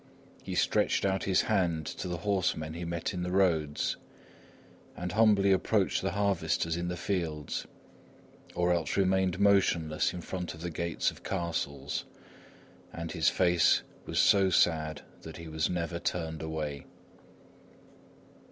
[0.41, 3.97] He stretched out his hand to the horsemen he met in the roads,
[4.97, 7.67] and humbly approached the harvesters in the fields;
[8.55, 12.05] or else remained motionless in front of the gates of castles;
[12.91, 16.87] and his face was so sad that he was never turned away.